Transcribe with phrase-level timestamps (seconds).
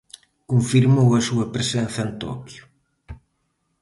[0.51, 2.63] Confirmou a súa presenza en Toquio.